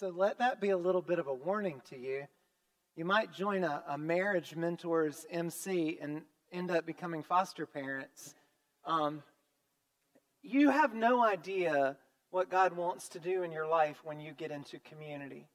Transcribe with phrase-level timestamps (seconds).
[0.00, 2.22] So let that be a little bit of a warning to you.
[2.96, 8.34] You might join a, a marriage mentors MC and end up becoming foster parents.
[8.86, 9.22] Um,
[10.42, 11.98] you have no idea
[12.30, 15.46] what God wants to do in your life when you get into community.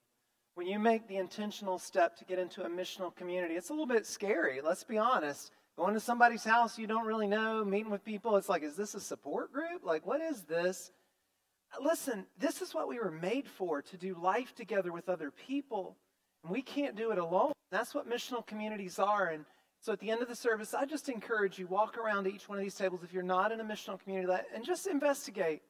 [0.54, 3.88] When you make the intentional step to get into a missional community, it's a little
[3.88, 5.50] bit scary, let's be honest.
[5.76, 8.94] Going to somebody's house you don't really know, meeting with people, it's like, is this
[8.94, 9.84] a support group?
[9.84, 10.92] Like, what is this?
[11.82, 15.98] Listen, this is what we were made for to do life together with other people.
[16.44, 17.52] And we can't do it alone.
[17.72, 19.28] That's what missional communities are.
[19.28, 19.46] And
[19.82, 22.48] so at the end of the service, I just encourage you walk around to each
[22.48, 25.62] one of these tables if you're not in a missional community and just investigate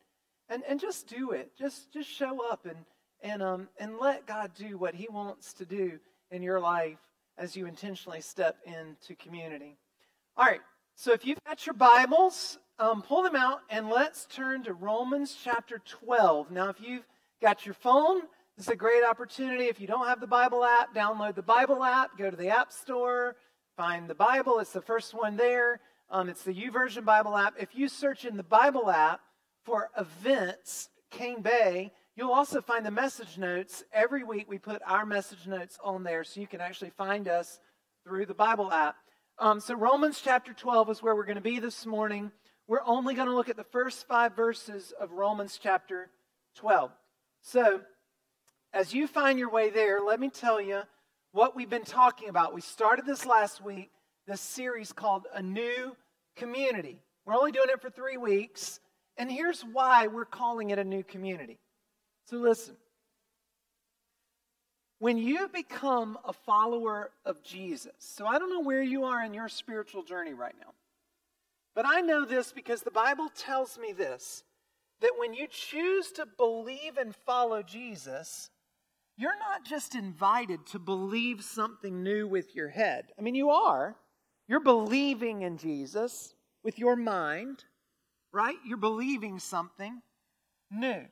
[0.50, 1.52] and, and just do it.
[1.58, 2.78] Just just show up and
[3.22, 6.00] and um and let God do what He wants to do
[6.32, 7.00] in your life
[7.38, 9.78] as you intentionally step into community.
[10.38, 10.62] All right.
[10.98, 15.38] So if you've got your Bibles, um, pull them out and let's turn to Romans
[15.44, 16.52] chapter 12.
[16.52, 17.06] Now, if you've
[17.42, 18.22] got your phone,
[18.56, 19.66] this is a great opportunity.
[19.66, 22.72] If you don't have the Bible app, download the Bible app, go to the App
[22.72, 23.36] Store,
[23.76, 24.60] find the Bible.
[24.60, 25.82] It's the first one there.
[26.10, 27.56] Um, it's the YouVersion Bible app.
[27.60, 29.20] If you search in the Bible app
[29.66, 33.84] for events, Cane Bay, you'll also find the message notes.
[33.92, 37.60] Every week we put our message notes on there so you can actually find us
[38.06, 38.96] through the Bible app.
[39.38, 42.32] Um, so, Romans chapter 12 is where we're going to be this morning.
[42.68, 46.10] We're only going to look at the first five verses of Romans chapter
[46.56, 46.90] 12.
[47.42, 47.82] So,
[48.72, 50.84] as you find your way there, let me tell you
[51.34, 52.54] what we've been talking about.
[52.54, 53.92] We started this last week,
[54.26, 55.98] this series called A New
[56.38, 57.02] Community.
[57.26, 58.80] We're only doing it for three weeks,
[59.18, 61.60] and here's why we're calling it a new community.
[62.28, 62.78] So, listen.
[65.06, 69.36] When you become a follower of Jesus, so I don't know where you are in
[69.36, 70.74] your spiritual journey right now,
[71.76, 74.44] but I know this because the Bible tells me this
[75.02, 78.50] that when you choose to believe and follow Jesus,
[79.16, 83.06] you're not just invited to believe something new with your head.
[83.20, 83.96] I mean, you are.
[84.48, 87.64] You're believing in Jesus with your mind,
[88.34, 88.58] right?
[88.66, 90.02] You're believing something
[90.72, 91.04] new.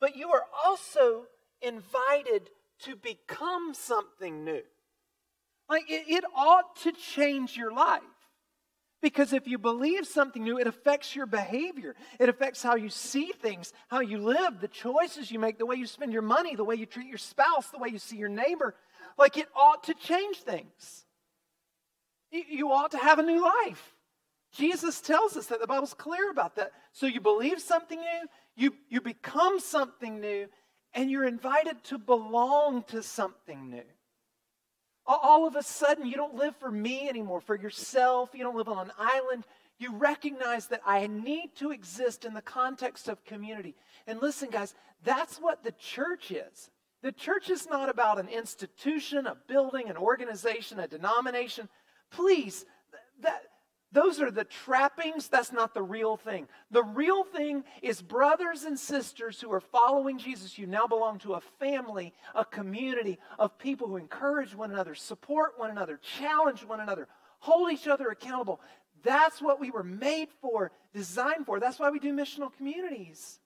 [0.00, 1.26] But you are also
[1.60, 2.48] invited
[2.80, 4.62] to become something new.
[5.68, 8.02] Like it, it, ought to change your life.
[9.00, 11.94] Because if you believe something new, it affects your behavior.
[12.18, 15.76] It affects how you see things, how you live, the choices you make, the way
[15.76, 18.30] you spend your money, the way you treat your spouse, the way you see your
[18.30, 18.74] neighbor.
[19.18, 21.04] Like it ought to change things.
[22.30, 23.94] You ought to have a new life.
[24.52, 26.72] Jesus tells us that the Bible's clear about that.
[26.92, 30.48] So you believe something new, you, you become something new,
[30.94, 33.82] and you're invited to belong to something new.
[35.06, 38.30] All of a sudden, you don't live for me anymore, for yourself.
[38.32, 39.44] You don't live on an island.
[39.78, 43.74] You recognize that I need to exist in the context of community.
[44.06, 46.70] And listen, guys, that's what the church is.
[47.02, 51.68] The church is not about an institution, a building, an organization, a denomination.
[52.10, 52.64] Please,
[53.20, 53.42] that,
[53.94, 55.28] those are the trappings.
[55.28, 56.48] That's not the real thing.
[56.72, 60.58] The real thing is brothers and sisters who are following Jesus.
[60.58, 65.52] You now belong to a family, a community of people who encourage one another, support
[65.58, 67.06] one another, challenge one another,
[67.38, 68.60] hold each other accountable.
[69.04, 71.60] That's what we were made for, designed for.
[71.60, 73.38] That's why we do missional communities.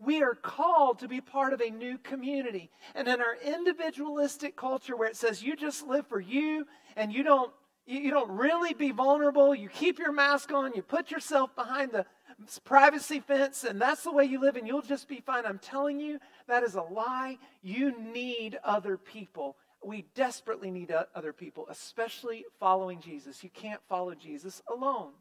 [0.00, 2.70] We are called to be part of a new community.
[2.96, 6.66] And in our individualistic culture where it says you just live for you
[6.96, 7.52] and you don't
[7.86, 9.54] you don't really be vulnerable.
[9.54, 10.72] You keep your mask on.
[10.74, 12.06] You put yourself behind the
[12.64, 15.44] privacy fence, and that's the way you live, and you'll just be fine.
[15.44, 17.38] I'm telling you, that is a lie.
[17.62, 19.56] You need other people.
[19.84, 23.42] We desperately need other people, especially following Jesus.
[23.42, 25.12] You can't follow Jesus alone.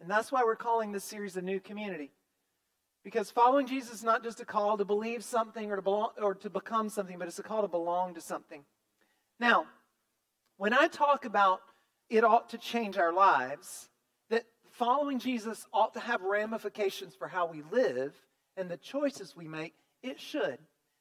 [0.00, 2.12] And that's why we're calling this series a new community.
[3.04, 6.34] Because following Jesus is not just a call to believe something or to, belong, or
[6.34, 8.64] to become something, but it's a call to belong to something.
[9.40, 9.66] Now,
[10.62, 11.60] when I talk about
[12.08, 13.88] it ought to change our lives,
[14.30, 18.14] that following Jesus ought to have ramifications for how we live
[18.56, 19.74] and the choices we make,
[20.04, 20.58] it should.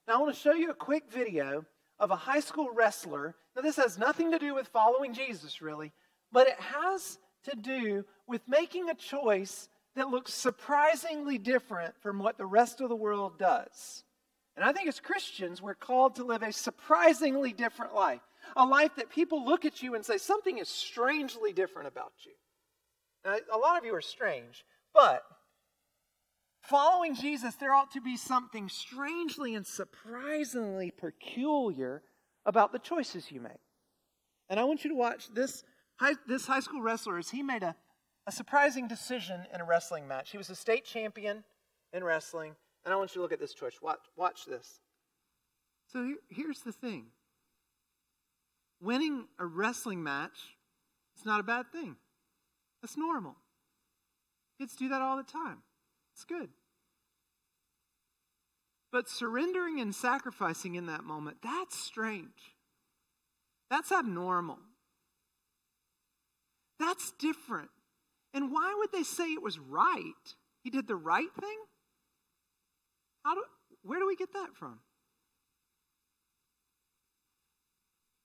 [0.07, 1.63] Now, I want to show you a quick video
[1.99, 3.35] of a high school wrestler.
[3.55, 5.91] Now, this has nothing to do with following Jesus, really,
[6.31, 12.39] but it has to do with making a choice that looks surprisingly different from what
[12.39, 14.05] the rest of the world does.
[14.55, 18.21] And I think as Christians, we're called to live a surprisingly different life
[18.55, 22.31] a life that people look at you and say, something is strangely different about you.
[23.23, 25.23] Now, a lot of you are strange, but
[26.63, 32.01] following Jesus, there ought to be something strangely and surprisingly peculiar
[32.45, 33.61] about the choices you make.
[34.49, 35.63] And I want you to watch this
[35.97, 37.75] high, this high school wrestler as he made a,
[38.27, 40.31] a surprising decision in a wrestling match.
[40.31, 41.43] He was a state champion
[41.93, 43.79] in wrestling, and I want you to look at this choice.
[43.81, 44.79] Watch, watch this.
[45.91, 47.07] So here, here's the thing
[48.81, 50.55] winning a wrestling match
[51.17, 51.95] is not a bad thing,
[52.81, 53.35] that's normal.
[54.59, 55.59] Kids do that all the time.
[56.13, 56.49] It's good.
[58.91, 62.55] But surrendering and sacrificing in that moment, that's strange.
[63.69, 64.59] That's abnormal.
[66.79, 67.69] That's different.
[68.33, 70.35] And why would they say it was right?
[70.63, 71.57] He did the right thing?
[73.23, 73.43] How do,
[73.83, 74.79] where do we get that from?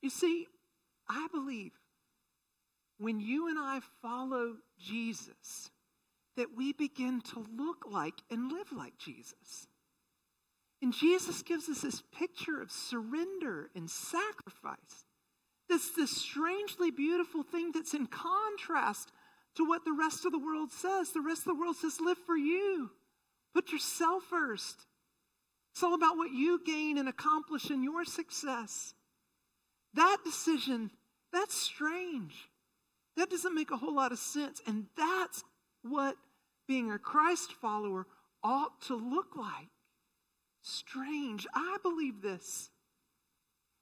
[0.06, 0.47] You see,
[1.08, 1.73] I believe
[2.97, 5.73] when you and I follow Jesus,
[6.37, 9.67] that we begin to look like and live like Jesus.
[10.81, 15.06] And Jesus gives us this picture of surrender and sacrifice.
[15.69, 19.11] This, this strangely beautiful thing that's in contrast
[19.56, 21.11] to what the rest of the world says.
[21.11, 22.93] The rest of the world says, live for you,
[23.52, 24.87] put yourself first.
[25.73, 28.94] It's all about what you gain and accomplish in your success.
[29.97, 30.91] That decision,
[31.33, 32.49] that's strange.
[33.17, 34.61] That doesn't make a whole lot of sense.
[34.67, 35.43] And that's
[35.83, 36.17] what
[36.69, 38.07] being a Christ follower
[38.45, 39.69] ought to look like.
[40.63, 41.47] Strange.
[41.55, 42.71] I believe this.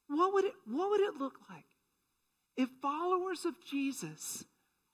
[0.09, 1.65] What would it, what would it look like
[2.57, 4.45] if followers of Jesus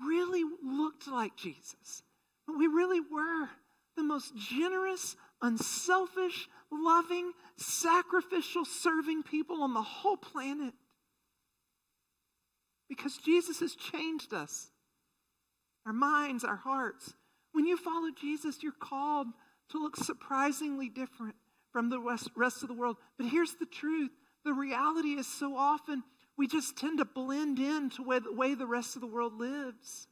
[0.00, 2.02] really looked like Jesus?
[2.48, 3.48] We really were
[3.96, 10.72] the most generous, unselfish, loving, sacrificial, serving people on the whole planet.
[12.90, 14.68] Because Jesus has changed us
[15.86, 17.14] our minds, our hearts.
[17.52, 19.28] When you follow Jesus, you're called
[19.70, 21.36] to look surprisingly different
[21.72, 22.96] from the rest of the world.
[23.16, 24.10] But here's the truth
[24.44, 26.02] the reality is so often
[26.36, 30.08] we just tend to blend in to the way the rest of the world lives.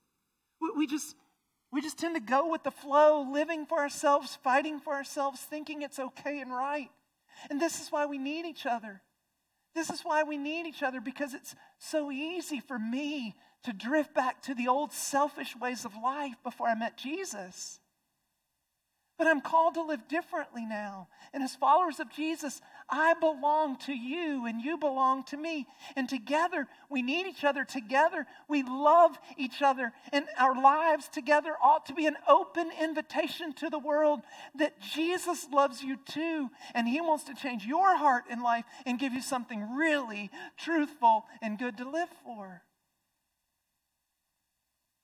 [0.76, 1.16] We just,
[1.72, 5.82] we just tend to go with the flow, living for ourselves, fighting for ourselves, thinking
[5.82, 6.90] it's okay and right.
[7.50, 9.02] And this is why we need each other.
[9.74, 13.34] This is why we need each other because it's so easy for me
[13.64, 17.80] to drift back to the old selfish ways of life before I met Jesus.
[19.18, 21.08] But I'm called to live differently now.
[21.32, 25.66] And as followers of Jesus, I belong to you and you belong to me.
[25.96, 27.64] And together, we need each other.
[27.64, 29.92] Together, we love each other.
[30.12, 34.20] And our lives together ought to be an open invitation to the world
[34.54, 36.50] that Jesus loves you too.
[36.74, 41.26] And He wants to change your heart and life and give you something really truthful
[41.42, 42.62] and good to live for.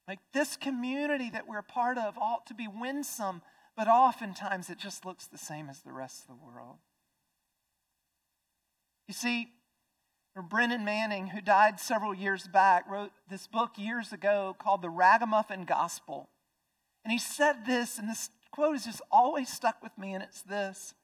[0.09, 3.43] Like this community that we're part of ought to be winsome
[3.77, 6.79] but oftentimes it just looks the same as the rest of the world.
[9.09, 9.49] You see,
[10.43, 15.65] Brennan Manning, who died several years back, wrote this book years ago called The Ragamuffin
[15.65, 16.29] Gospel.
[17.05, 20.43] And he said this, and this quote has just always stuck with me, and it's
[20.43, 20.95] this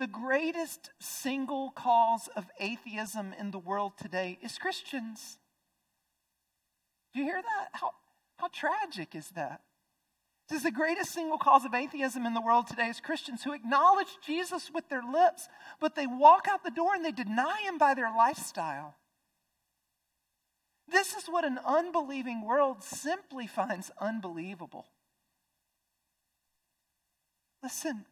[0.00, 5.38] The greatest single cause of atheism in the world today is Christians.
[7.12, 7.68] Do you hear that?
[7.72, 7.92] How,
[8.38, 9.60] how tragic is that?
[10.48, 13.54] This is the greatest single cause of atheism in the world today is Christians who
[13.54, 15.48] acknowledge Jesus with their lips,
[15.80, 18.96] but they walk out the door and they deny him by their lifestyle.
[20.86, 24.86] This is what an unbelieving world simply finds unbelievable.
[27.62, 28.04] Listen,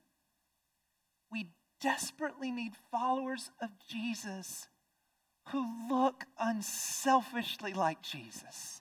[1.30, 1.50] we
[1.82, 4.68] desperately need followers of Jesus
[5.50, 8.80] who look unselfishly like Jesus.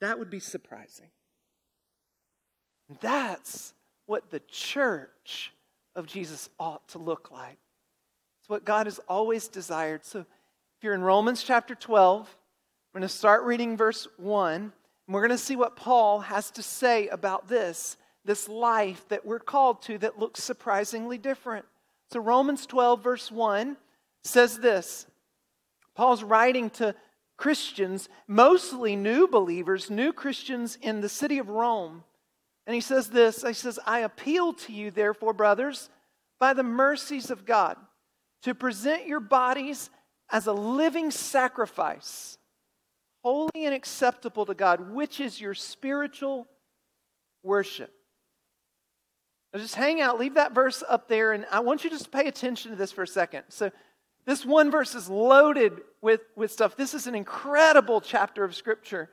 [0.00, 1.10] That would be surprising.
[3.00, 3.74] That's
[4.06, 5.52] what the church
[5.94, 7.58] of Jesus ought to look like.
[8.40, 10.04] It's what God has always desired.
[10.04, 10.26] So if
[10.82, 14.72] you're in Romans chapter 12, I'm going to start reading verse 1, and
[15.08, 19.38] we're going to see what Paul has to say about this, this life that we're
[19.38, 21.66] called to that looks surprisingly different.
[22.10, 23.76] So Romans 12, verse 1
[24.22, 25.06] says this
[25.94, 26.94] Paul's writing to
[27.36, 32.04] Christians, mostly new believers, new Christians in the city of Rome.
[32.68, 35.88] And he says this He says, I appeal to you, therefore, brothers,
[36.38, 37.78] by the mercies of God,
[38.42, 39.88] to present your bodies
[40.30, 42.36] as a living sacrifice,
[43.24, 46.46] holy and acceptable to God, which is your spiritual
[47.42, 47.90] worship.
[49.54, 52.10] Now just hang out, leave that verse up there, and I want you just to
[52.10, 53.44] pay attention to this for a second.
[53.48, 53.72] So,
[54.26, 56.76] this one verse is loaded with, with stuff.
[56.76, 59.08] This is an incredible chapter of Scripture.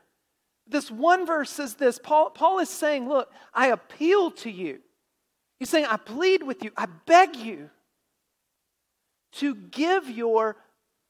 [0.67, 4.79] This one verse says this Paul, Paul is saying, Look, I appeal to you.
[5.59, 7.69] He's saying, I plead with you, I beg you
[9.33, 10.57] to give your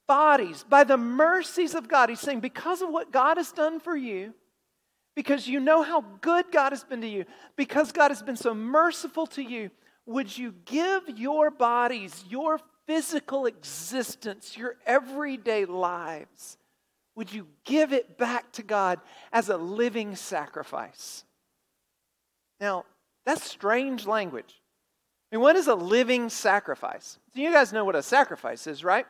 [0.07, 2.09] bodies by the mercies of God.
[2.09, 4.33] He's saying, because of what God has done for you,
[5.15, 8.53] because you know how good God has been to you, because God has been so
[8.53, 9.71] merciful to you,
[10.05, 16.57] would you give your bodies, your physical existence, your everyday lives,
[17.15, 18.99] would you give it back to God
[19.31, 21.23] as a living sacrifice?
[22.59, 22.85] Now,
[23.25, 24.61] that's strange language.
[25.31, 27.17] I mean, what is a living sacrifice?
[27.33, 29.05] You guys know what a sacrifice is, right?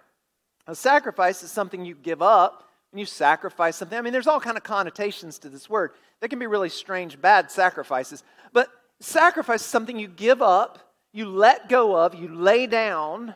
[0.67, 3.97] A sacrifice is something you give up when you sacrifice something.
[3.97, 5.91] I mean, there's all kind of connotations to this word.
[6.21, 8.23] They can be really strange, bad sacrifices.
[8.53, 8.69] But
[8.99, 10.79] sacrifice is something you give up,
[11.11, 13.35] you let go of, you lay down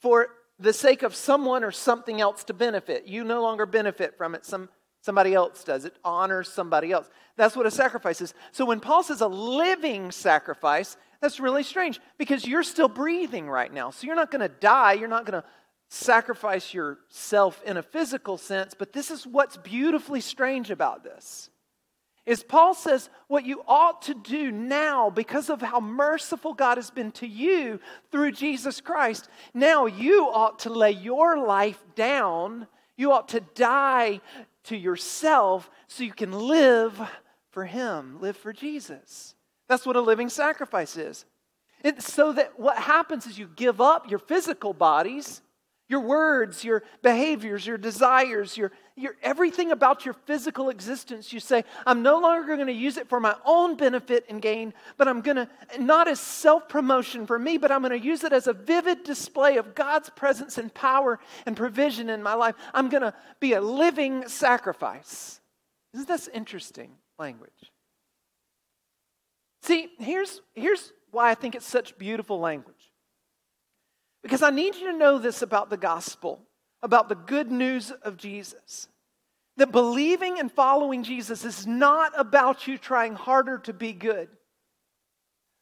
[0.00, 0.28] for
[0.62, 3.06] the sake of someone or something else to benefit.
[3.06, 4.46] You no longer benefit from it.
[4.46, 4.68] Some,
[5.00, 5.84] somebody else does.
[5.84, 7.10] It honors somebody else.
[7.36, 8.32] That's what a sacrifice is.
[8.52, 13.72] So when Paul says a living sacrifice, that's really strange because you're still breathing right
[13.72, 13.90] now.
[13.90, 14.94] So you're not going to die.
[14.94, 15.48] You're not going to
[15.88, 18.74] sacrifice yourself in a physical sense.
[18.74, 21.50] But this is what's beautifully strange about this.
[22.24, 26.90] Is Paul says what you ought to do now because of how merciful God has
[26.90, 27.80] been to you
[28.12, 29.28] through Jesus Christ.
[29.52, 32.68] Now you ought to lay your life down.
[32.96, 34.20] You ought to die
[34.64, 37.00] to yourself so you can live
[37.50, 39.34] for Him, live for Jesus.
[39.68, 41.24] That's what a living sacrifice is.
[41.82, 45.42] It's so that what happens is you give up your physical bodies,
[45.88, 51.32] your words, your behaviors, your desires, your, your everything about your physical existence.
[51.32, 54.72] You say, I'm no longer going to use it for my own benefit and gain,
[54.96, 55.48] but I'm going to,
[55.78, 59.04] not as self promotion for me, but I'm going to use it as a vivid
[59.04, 62.54] display of God's presence and power and provision in my life.
[62.72, 65.40] I'm going to be a living sacrifice.
[65.94, 67.50] Isn't this interesting language?
[69.62, 72.81] See, here's, here's why I think it's such beautiful language.
[74.22, 76.40] Because I need you to know this about the gospel,
[76.82, 78.88] about the good news of Jesus.
[79.56, 84.28] That believing and following Jesus is not about you trying harder to be good.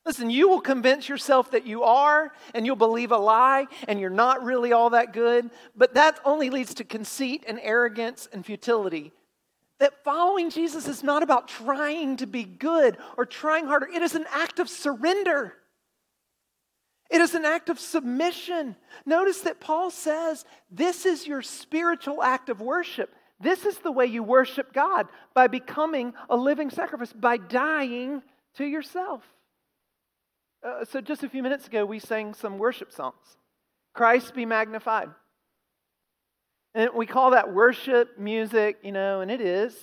[0.07, 4.09] Listen, you will convince yourself that you are, and you'll believe a lie, and you're
[4.09, 9.13] not really all that good, but that only leads to conceit and arrogance and futility
[9.81, 13.89] that following Jesus is not about trying to be good or trying harder.
[13.89, 15.55] It is an act of surrender.
[17.11, 18.77] It is an act of submission.
[19.05, 23.13] Notice that Paul says this is your spiritual act of worship.
[23.41, 28.23] This is the way you worship God by becoming a living sacrifice, by dying
[28.57, 29.23] to yourself.
[30.63, 33.37] Uh, so, just a few minutes ago, we sang some worship songs
[33.95, 35.09] Christ be magnified.
[36.75, 39.75] And we call that worship music, you know, and it is.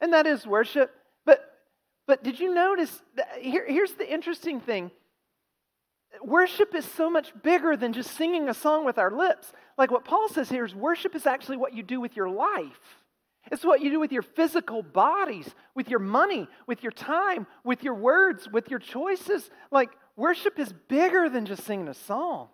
[0.00, 0.94] And that is worship.
[1.24, 1.44] But
[2.06, 3.02] but did you notice
[3.40, 4.92] here, here's the interesting thing.
[6.24, 9.52] Worship is so much bigger than just singing a song with our lips.
[9.76, 12.98] Like what Paul says here is worship is actually what you do with your life.
[13.50, 17.82] It's what you do with your physical bodies, with your money, with your time, with
[17.82, 19.50] your words, with your choices.
[19.72, 22.48] Like worship is bigger than just singing a song.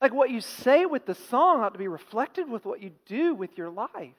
[0.00, 3.34] Like what you say with the song ought to be reflected with what you do
[3.34, 4.16] with your life.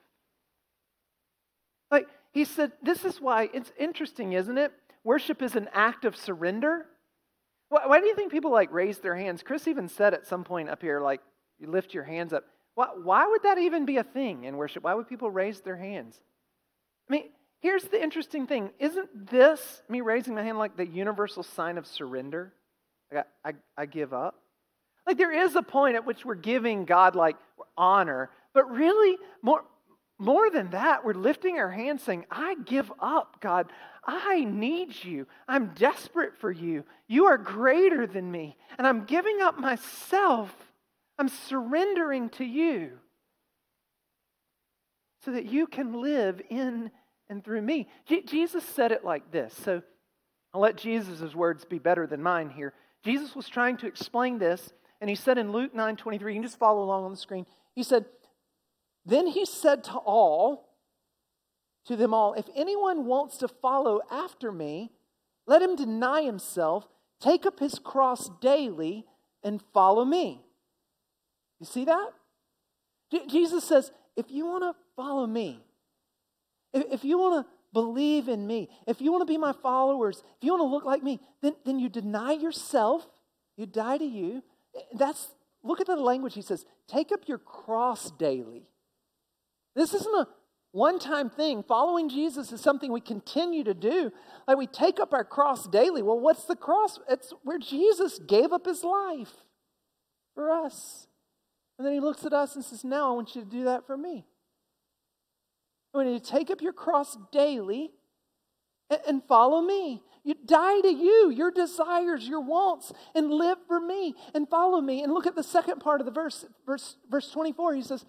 [1.90, 4.72] Like he said, this is why it's interesting, isn't it?
[5.02, 6.86] Worship is an act of surrender.
[7.82, 9.42] Why, do you think people like raise their hands?
[9.42, 11.20] Chris even said at some point up here, like,
[11.58, 12.44] you lift your hands up.
[12.74, 14.84] Why, why would that even be a thing in worship?
[14.84, 16.20] Why would people raise their hands?
[17.08, 17.24] I mean,
[17.60, 18.70] here's the interesting thing.
[18.78, 22.52] Isn't this, me raising my hand, like the universal sign of surrender?
[23.12, 24.36] Like I, I, I give up.
[25.06, 27.36] Like there is a point at which we're giving God like
[27.76, 29.64] honor, but really more
[30.18, 33.72] more than that, we're lifting our hands saying, I give up, God.
[34.06, 35.26] I need you.
[35.48, 36.84] I'm desperate for you.
[37.08, 38.56] You are greater than me.
[38.78, 40.54] And I'm giving up myself.
[41.18, 42.92] I'm surrendering to you
[45.24, 46.90] so that you can live in
[47.28, 47.88] and through me.
[48.06, 49.54] Je- Jesus said it like this.
[49.64, 49.82] So
[50.52, 52.74] I'll let Jesus' words be better than mine here.
[53.02, 56.46] Jesus was trying to explain this and he said in Luke 9 23, you can
[56.46, 57.46] just follow along on the screen.
[57.74, 58.04] He said,
[59.06, 60.68] Then he said to all,
[61.86, 64.90] to them all, if anyone wants to follow after me,
[65.46, 66.88] let him deny himself,
[67.20, 69.04] take up his cross daily,
[69.42, 70.42] and follow me.
[71.60, 72.10] You see that?
[73.28, 75.62] Jesus says, if you want to follow me,
[76.72, 80.44] if, you want to believe in me, if you want to be my followers, if
[80.44, 83.06] you want to look like me, then, then you deny yourself,
[83.56, 84.42] you die to you,
[84.94, 85.28] that's,
[85.62, 88.68] look at the language he says take up your cross daily.
[89.74, 90.28] This isn't a
[90.72, 91.62] one time thing.
[91.62, 94.12] Following Jesus is something we continue to do.
[94.48, 96.02] Like we take up our cross daily.
[96.02, 96.98] Well, what's the cross?
[97.08, 99.32] It's where Jesus gave up his life
[100.34, 101.06] for us.
[101.78, 103.86] And then he looks at us and says, Now I want you to do that
[103.86, 104.26] for me.
[105.92, 107.90] I want you to take up your cross daily
[109.06, 110.02] and follow me.
[110.24, 115.02] You die to you, your desires, your wants, and live for me and follow me.
[115.02, 117.74] And look at the second part of the verse, verse, verse 24.
[117.74, 118.04] He says,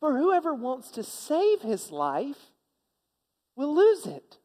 [0.00, 2.50] For whoever wants to save his life
[3.54, 4.38] will lose it.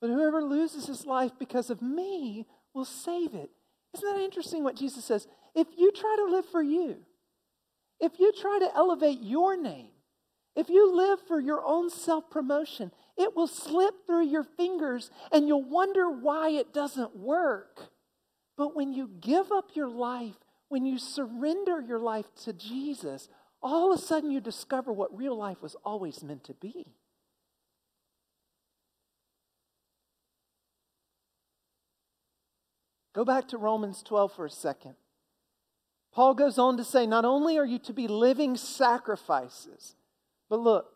[0.00, 3.50] But whoever loses his life because of me will save it.
[3.94, 5.26] Isn't that interesting what Jesus says?
[5.54, 6.96] If you try to live for you,
[7.98, 9.90] if you try to elevate your name,
[10.56, 15.46] if you live for your own self promotion, it will slip through your fingers and
[15.46, 17.90] you'll wonder why it doesn't work.
[18.56, 20.36] But when you give up your life,
[20.68, 23.28] when you surrender your life to Jesus,
[23.62, 26.86] all of a sudden you discover what real life was always meant to be.
[33.12, 34.94] Go back to Romans 12 for a second.
[36.12, 39.94] Paul goes on to say, not only are you to be living sacrifices,
[40.48, 40.92] but look,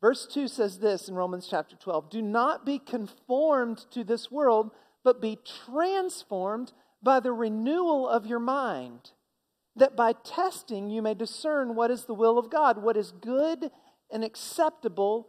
[0.00, 4.70] verse 2 says this in Romans chapter 12 do not be conformed to this world,
[5.02, 9.10] but be transformed by the renewal of your mind,
[9.76, 13.70] that by testing you may discern what is the will of God, what is good
[14.10, 15.28] and acceptable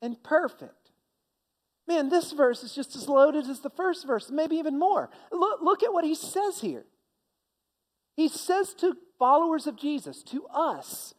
[0.00, 0.92] and perfect.
[1.88, 5.10] Man, this verse is just as loaded as the first verse, maybe even more.
[5.32, 6.84] Look, look at what he says here.
[8.16, 11.14] He says to followers of Jesus, to us,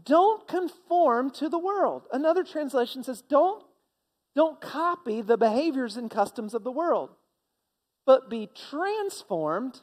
[0.00, 2.04] don't conform to the world.
[2.12, 3.64] Another translation says, don't,
[4.36, 7.10] don't copy the behaviors and customs of the world,
[8.06, 9.80] but be transformed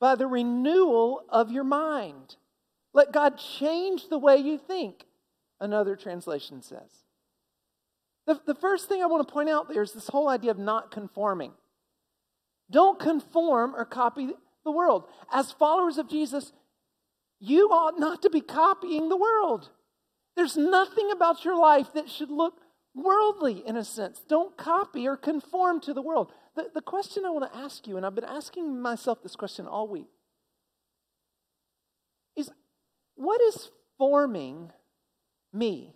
[0.00, 2.36] by the renewal of your mind.
[2.92, 5.04] Let God change the way you think,
[5.60, 7.04] another translation says.
[8.26, 10.58] The, the first thing I want to point out there is this whole idea of
[10.58, 11.52] not conforming.
[12.70, 14.30] Don't conform or copy
[14.64, 15.04] the world.
[15.32, 16.52] As followers of Jesus,
[17.40, 19.70] you ought not to be copying the world.
[20.36, 22.54] There's nothing about your life that should look
[22.94, 24.22] worldly in a sense.
[24.28, 26.32] Don't copy or conform to the world.
[26.56, 29.66] The, the question I want to ask you, and I've been asking myself this question
[29.66, 30.08] all week,
[32.36, 32.50] is
[33.14, 34.72] what is forming
[35.52, 35.94] me?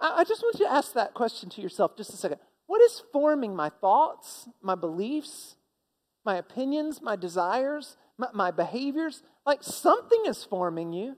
[0.00, 2.38] I, I just want you to ask that question to yourself just a second.
[2.66, 5.56] What is forming my thoughts, my beliefs,
[6.24, 9.22] my opinions, my desires, my, my behaviors?
[9.46, 11.16] Like something is forming you.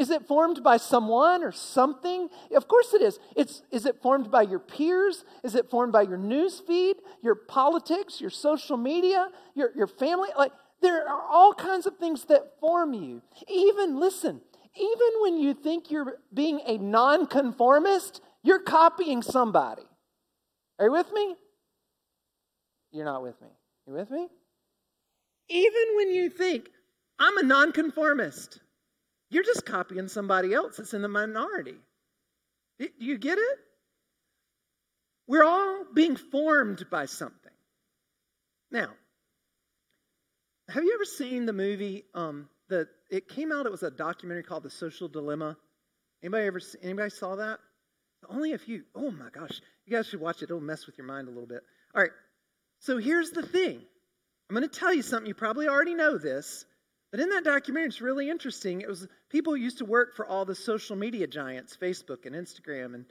[0.00, 2.30] Is it formed by someone or something?
[2.56, 3.18] Of course it is.
[3.36, 5.26] It's, is it formed by your peers?
[5.44, 10.30] Is it formed by your news feed, your politics, your social media, your, your family?
[10.38, 13.20] Like there are all kinds of things that form you.
[13.46, 14.40] Even, listen,
[14.74, 19.84] even when you think you're being a nonconformist, you're copying somebody.
[20.78, 21.36] Are you with me?
[22.90, 23.48] You're not with me.
[23.86, 24.28] You with me?
[25.50, 26.70] Even when you think,
[27.18, 28.60] I'm a nonconformist,
[29.30, 31.76] you're just copying somebody else that's in the minority.
[32.78, 33.58] Do you get it?
[35.26, 37.52] We're all being formed by something.
[38.70, 38.88] Now,
[40.68, 43.66] have you ever seen the movie um, the it came out.
[43.66, 45.56] It was a documentary called The Social Dilemma.
[46.22, 47.58] Anybody ever anybody saw that?
[48.28, 48.84] Only a few.
[48.94, 50.44] Oh my gosh, you guys should watch it.
[50.44, 51.62] It'll mess with your mind a little bit.
[51.94, 52.12] All right.
[52.78, 53.82] So here's the thing.
[54.48, 55.26] I'm going to tell you something.
[55.26, 56.64] You probably already know this,
[57.10, 58.80] but in that documentary, it's really interesting.
[58.80, 62.94] It was people used to work for all the social media giants, Facebook and Instagram,
[62.94, 63.04] and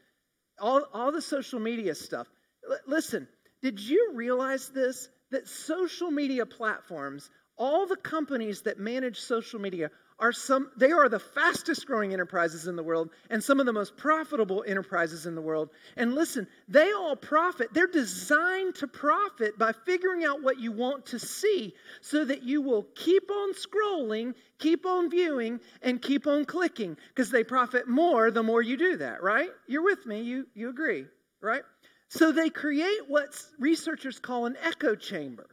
[0.59, 2.27] all all the social media stuff.
[2.69, 3.27] L- listen,
[3.61, 5.09] did you realize this?
[5.31, 11.09] That social media platforms all the companies that manage social media are some they are
[11.09, 15.35] the fastest growing enterprises in the world and some of the most profitable enterprises in
[15.35, 15.69] the world.
[15.97, 17.73] And listen they all profit.
[17.73, 22.61] They're designed to profit by figuring out what you want to see so that you
[22.61, 28.29] will keep on scrolling keep on viewing and keep on clicking because they profit more
[28.29, 29.49] the more you do that right?
[29.67, 30.21] You're with me.
[30.21, 31.05] You you agree
[31.41, 31.63] right?
[32.09, 33.29] So they create what
[33.59, 35.47] researchers call an echo chamber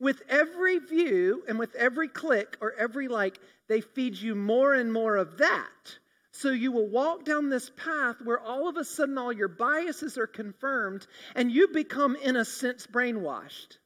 [0.00, 4.92] with every view and with every click or every like, they feed you more and
[4.92, 5.98] more of that.
[6.32, 10.16] So you will walk down this path where all of a sudden all your biases
[10.18, 13.78] are confirmed and you become, in a sense, brainwashed.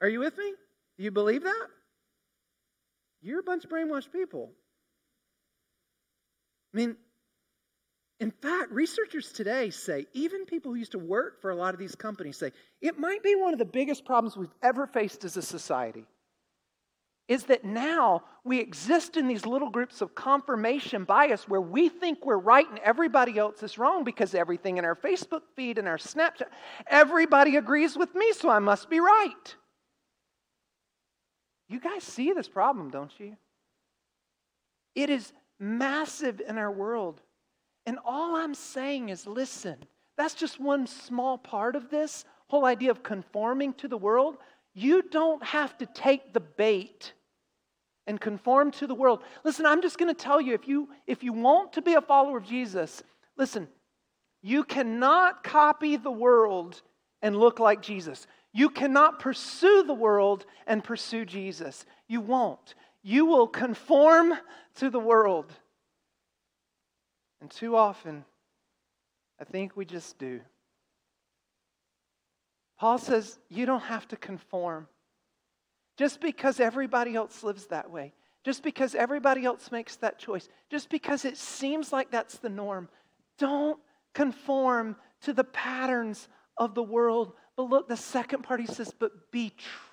[0.00, 0.52] Are you with me?
[0.98, 1.66] Do you believe that?
[3.22, 4.50] You're a bunch of brainwashed people.
[6.74, 6.96] I mean,
[8.20, 11.80] in fact, researchers today say, even people who used to work for a lot of
[11.80, 15.36] these companies say, it might be one of the biggest problems we've ever faced as
[15.36, 16.04] a society.
[17.26, 22.24] Is that now we exist in these little groups of confirmation bias where we think
[22.24, 25.96] we're right and everybody else is wrong because everything in our Facebook feed and our
[25.96, 26.48] Snapchat,
[26.86, 29.56] everybody agrees with me, so I must be right.
[31.68, 33.36] You guys see this problem, don't you?
[34.94, 37.22] It is massive in our world.
[37.86, 39.76] And all I'm saying is listen,
[40.16, 44.36] that's just one small part of this whole idea of conforming to the world.
[44.74, 47.12] You don't have to take the bait
[48.06, 49.22] and conform to the world.
[49.44, 52.00] Listen, I'm just going to tell you if you if you want to be a
[52.00, 53.02] follower of Jesus,
[53.36, 53.68] listen,
[54.42, 56.82] you cannot copy the world
[57.22, 58.26] and look like Jesus.
[58.52, 61.86] You cannot pursue the world and pursue Jesus.
[62.06, 62.74] You won't.
[63.02, 64.34] You will conform
[64.76, 65.52] to the world.
[67.44, 68.24] And too often,
[69.38, 70.40] I think we just do.
[72.78, 74.88] Paul says you don't have to conform.
[75.98, 78.14] Just because everybody else lives that way,
[78.46, 82.88] just because everybody else makes that choice, just because it seems like that's the norm,
[83.38, 83.78] don't
[84.14, 87.34] conform to the patterns of the world.
[87.58, 89.52] But look, the second part he says, but be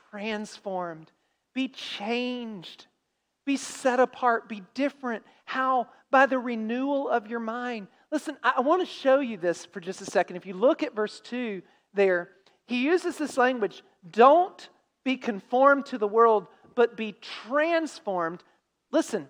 [0.10, 1.12] transformed,
[1.54, 2.88] be changed,
[3.46, 5.26] be set apart, be different.
[5.44, 5.90] How?
[6.12, 7.88] By the renewal of your mind.
[8.12, 10.36] Listen, I want to show you this for just a second.
[10.36, 11.62] If you look at verse 2
[11.94, 12.30] there,
[12.68, 14.70] he uses this language don't
[15.04, 18.44] be conformed to the world, but be transformed.
[18.92, 19.28] Listen,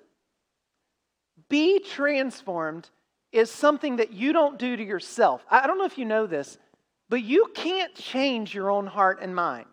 [1.49, 2.89] be transformed
[3.31, 5.45] is something that you don't do to yourself.
[5.49, 6.57] I don't know if you know this,
[7.09, 9.65] but you can't change your own heart and mind.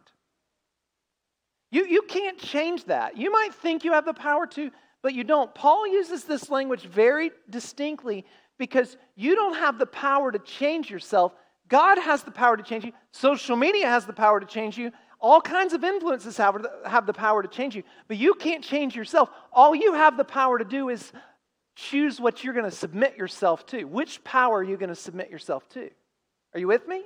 [1.70, 3.16] You, you can't change that.
[3.16, 4.70] You might think you have the power to,
[5.02, 5.54] but you don't.
[5.54, 8.24] Paul uses this language very distinctly
[8.58, 11.32] because you don't have the power to change yourself.
[11.68, 12.92] God has the power to change you.
[13.12, 14.90] Social media has the power to change you.
[15.20, 18.94] All kinds of influences have, have the power to change you, but you can't change
[18.94, 19.30] yourself.
[19.52, 21.12] All you have the power to do is
[21.74, 23.84] choose what you're going to submit yourself to.
[23.84, 25.90] Which power are you going to submit yourself to?
[26.54, 27.02] Are you with me?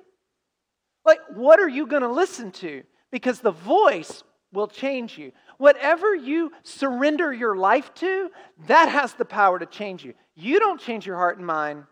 [1.04, 2.82] Like, what are you going to listen to?
[3.10, 4.22] Because the voice
[4.52, 5.32] will change you.
[5.58, 8.30] Whatever you surrender your life to,
[8.66, 10.14] that has the power to change you.
[10.34, 11.84] You don't change your heart and mind,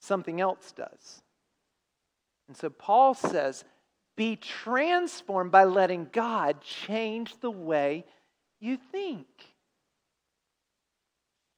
[0.00, 1.22] something else does.
[2.48, 3.64] And so Paul says,
[4.16, 8.04] be transformed by letting God change the way
[8.60, 9.26] you think.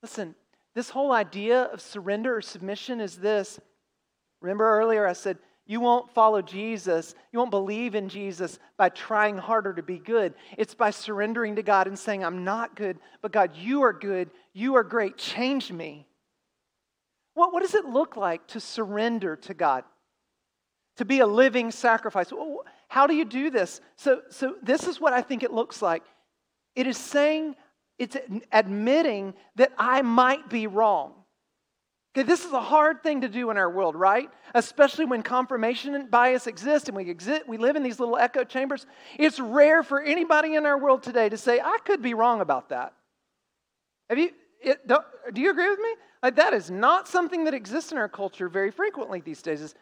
[0.02, 0.34] Listen,
[0.74, 3.58] this whole idea of surrender or submission is this.
[4.40, 9.38] Remember earlier I said, you won't follow Jesus, you won't believe in Jesus by trying
[9.38, 10.34] harder to be good.
[10.58, 14.30] It's by surrendering to God and saying, I'm not good, but God, you are good,
[14.52, 16.06] you are great, change me.
[17.32, 19.84] What, what does it look like to surrender to God?
[20.98, 22.30] To be a living sacrifice.
[22.88, 23.80] How do you do this?
[23.96, 26.04] So, so this is what I think it looks like.
[26.76, 27.56] It is saying,
[27.98, 28.16] it's
[28.52, 31.14] admitting that I might be wrong.
[32.16, 34.30] Okay, this is a hard thing to do in our world, right?
[34.54, 38.86] Especially when confirmation bias exists and we exist, we live in these little echo chambers.
[39.18, 42.68] It's rare for anybody in our world today to say, "I could be wrong about
[42.68, 42.94] that."
[44.08, 44.30] Have you?
[44.60, 45.94] It, do you agree with me?
[46.22, 49.60] Like that is not something that exists in our culture very frequently these days.
[49.60, 49.74] Is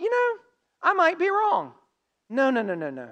[0.00, 0.40] you know,
[0.82, 1.74] I might be wrong.
[2.28, 3.10] No, no, no, no, no.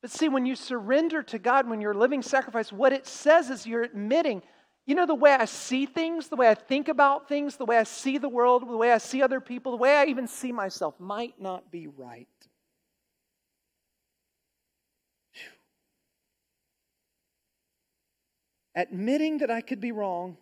[0.00, 3.66] But see, when you surrender to God, when you're living sacrifice, what it says is
[3.66, 4.42] you're admitting
[4.86, 7.78] you know, the way I see things, the way I think about things, the way
[7.78, 10.52] I see the world, the way I see other people, the way I even see
[10.52, 12.26] myself might not be right.
[18.74, 20.36] Admitting that I could be wrong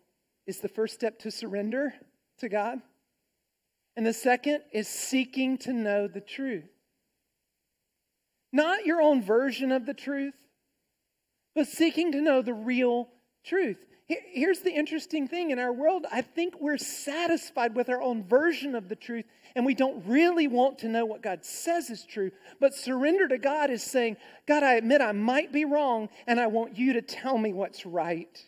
[0.47, 1.95] is the first step to surrender
[2.39, 2.81] to God.
[3.97, 6.71] And the second is seeking to know the truth.
[8.53, 10.37] Not your own version of the truth,
[11.55, 13.09] but seeking to know the real
[13.45, 13.85] truth.
[14.09, 18.75] Here's the interesting thing in our world I think we're satisfied with our own version
[18.75, 22.31] of the truth, and we don't really want to know what God says is true.
[22.59, 24.17] But surrender to God is saying,
[24.47, 27.85] God, I admit I might be wrong, and I want you to tell me what's
[27.85, 28.43] right.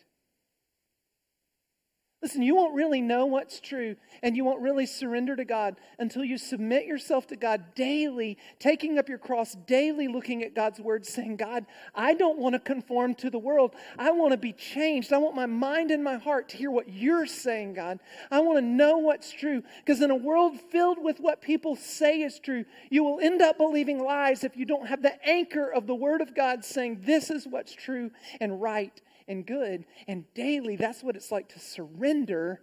[2.21, 6.23] Listen, you won't really know what's true and you won't really surrender to God until
[6.23, 11.03] you submit yourself to God daily, taking up your cross daily, looking at God's word,
[11.03, 13.73] saying, God, I don't want to conform to the world.
[13.97, 15.11] I want to be changed.
[15.11, 17.99] I want my mind and my heart to hear what you're saying, God.
[18.29, 22.21] I want to know what's true because in a world filled with what people say
[22.21, 25.87] is true, you will end up believing lies if you don't have the anchor of
[25.87, 29.01] the word of God saying, This is what's true and right
[29.31, 29.85] and good.
[30.07, 32.61] And daily, that's what it's like to surrender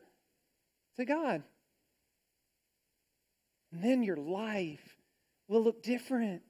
[0.96, 1.42] to God.
[3.72, 4.96] And then your life
[5.48, 6.42] will look different.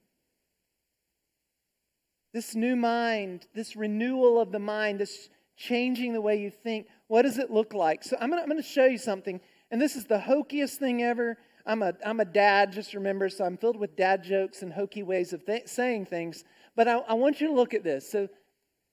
[2.33, 7.23] This new mind, this renewal of the mind, this changing the way you think, what
[7.23, 8.03] does it look like?
[8.03, 9.41] So I'm going to show you something.
[9.71, 11.37] And this is the hokiest thing ever.
[11.65, 15.03] I'm a, I'm a dad, just remember, so I'm filled with dad jokes and hokey
[15.03, 16.43] ways of th- saying things.
[16.75, 18.09] But I, I want you to look at this.
[18.09, 18.29] So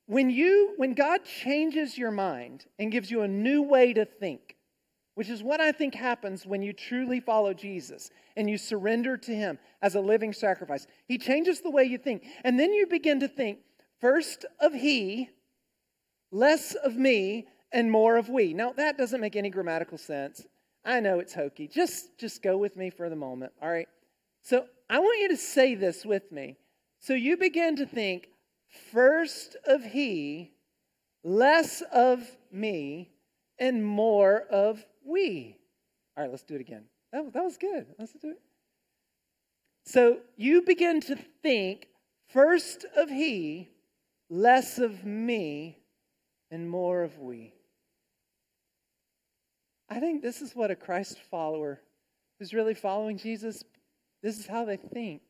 [0.06, 4.56] when you when God changes your mind and gives you a new way to think,
[5.14, 9.34] which is what I think happens when you truly follow Jesus and you surrender to
[9.34, 10.86] Him as a living sacrifice.
[11.08, 12.24] He changes the way you think.
[12.44, 13.58] And then you begin to think
[14.00, 15.30] first of He,
[16.30, 18.54] less of me, and more of we.
[18.54, 20.46] Now, that doesn't make any grammatical sense.
[20.84, 21.66] I know it's hokey.
[21.66, 23.88] Just, just go with me for the moment, all right?
[24.42, 26.56] So I want you to say this with me.
[27.00, 28.28] So you begin to think
[28.92, 30.52] first of He,
[31.24, 33.10] less of me,
[33.58, 35.56] and more of we.
[36.16, 36.84] All right, let's do it again.
[37.12, 37.86] That, that was good.
[37.98, 38.40] Let's do it.
[39.84, 41.88] So you begin to think
[42.28, 43.70] first of He,
[44.28, 45.78] less of me,
[46.50, 47.54] and more of we.
[49.88, 51.80] I think this is what a Christ follower
[52.38, 53.62] who's really following Jesus,
[54.22, 55.22] this is how they think.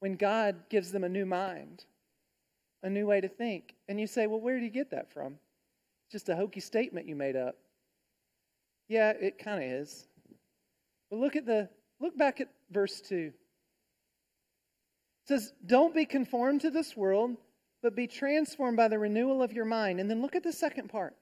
[0.00, 1.84] When God gives them a new mind,
[2.82, 3.74] a new way to think.
[3.88, 5.38] And you say, well, where do you get that from?
[6.10, 7.56] Just a hokey statement you made up.
[8.88, 10.06] Yeah, it kind of is.
[11.10, 11.68] But look at the
[12.00, 13.16] look back at verse 2.
[13.16, 13.34] It
[15.26, 17.36] says, "Don't be conformed to this world,
[17.82, 20.88] but be transformed by the renewal of your mind." And then look at the second
[20.88, 21.14] part.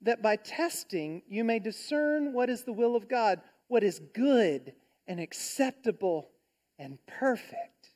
[0.00, 4.74] That by testing you may discern what is the will of God, what is good
[5.06, 6.30] and acceptable
[6.78, 7.90] and perfect.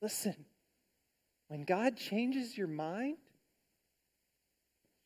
[0.00, 0.46] Listen,
[1.52, 3.18] when God changes your mind,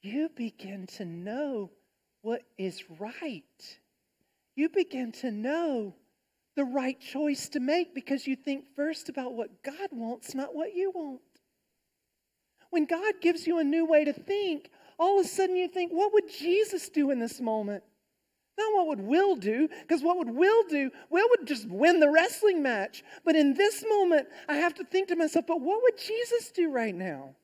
[0.00, 1.72] you begin to know
[2.22, 3.42] what is right.
[4.54, 5.96] You begin to know
[6.54, 10.72] the right choice to make because you think first about what God wants, not what
[10.72, 11.20] you want.
[12.70, 15.90] When God gives you a new way to think, all of a sudden you think,
[15.90, 17.82] what would Jesus do in this moment?
[18.58, 20.90] Not what would Will do, because what would Will do?
[21.10, 23.04] Will would just win the wrestling match.
[23.24, 26.70] But in this moment, I have to think to myself, but what would Jesus do
[26.70, 27.34] right now?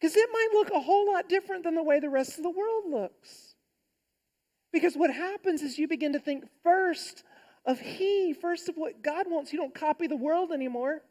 [0.00, 2.50] Because it might look a whole lot different than the way the rest of the
[2.50, 3.54] world looks.
[4.72, 7.22] Because what happens is you begin to think first
[7.64, 9.52] of He, first of what God wants.
[9.52, 11.02] You don't copy the world anymore.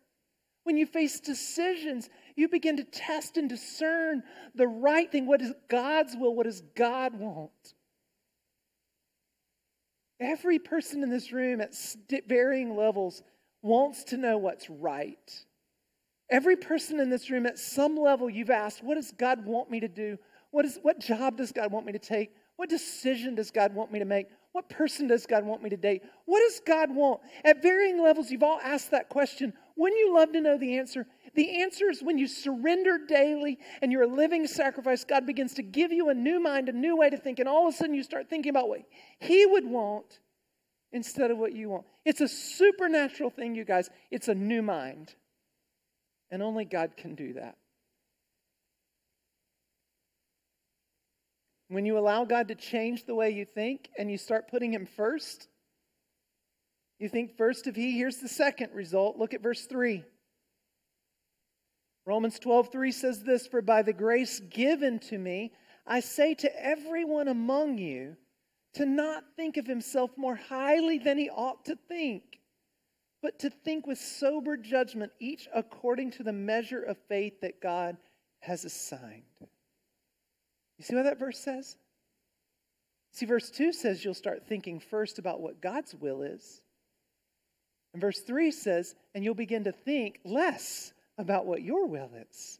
[0.63, 4.23] When you face decisions, you begin to test and discern
[4.53, 5.25] the right thing.
[5.25, 6.35] What is God's will?
[6.35, 7.51] What does God want?
[10.21, 11.75] Every person in this room at
[12.27, 13.23] varying levels
[13.63, 15.45] wants to know what's right.
[16.29, 19.79] Every person in this room, at some level, you've asked, What does God want me
[19.79, 20.17] to do?
[20.51, 22.35] What, is, what job does God want me to take?
[22.55, 24.27] What decision does God want me to make?
[24.51, 26.03] What person does God want me to date?
[26.25, 27.21] What does God want?
[27.45, 29.53] At varying levels, you've all asked that question.
[29.77, 31.07] Wouldn't you love to know the answer?
[31.35, 35.63] The answer is when you surrender daily and you're a living sacrifice, God begins to
[35.63, 37.95] give you a new mind, a new way to think, and all of a sudden
[37.95, 38.81] you start thinking about what
[39.19, 40.19] He would want
[40.91, 41.85] instead of what you want.
[42.03, 43.89] It's a supernatural thing, you guys.
[44.09, 45.15] It's a new mind.
[46.29, 47.55] And only God can do that.
[51.71, 54.85] When you allow God to change the way you think and you start putting Him
[54.85, 55.47] first,
[56.99, 57.97] you think first of He.
[57.97, 59.17] Here's the second result.
[59.17, 60.03] Look at verse 3.
[62.05, 65.53] Romans 12, 3 says this For by the grace given to me,
[65.87, 68.17] I say to everyone among you
[68.73, 72.41] to not think of himself more highly than he ought to think
[73.21, 77.97] but to think with sober judgment, each according to the measure of faith that God
[78.39, 79.23] has assigned.
[80.81, 81.77] You see what that verse says?
[83.11, 86.63] See, verse 2 says you'll start thinking first about what God's will is.
[87.93, 92.57] And verse 3 says, and you'll begin to think less about what your will is.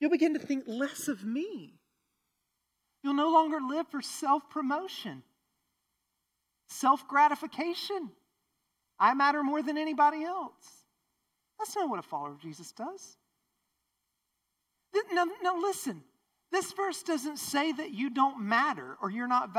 [0.00, 1.80] You'll begin to think less of me.
[3.02, 5.22] You'll no longer live for self promotion,
[6.68, 8.10] self gratification.
[8.98, 10.84] I matter more than anybody else.
[11.58, 13.16] That's not what a follower of Jesus does.
[15.14, 16.02] Now, now listen,
[16.52, 19.52] this verse doesn't say that you don't matter or you're not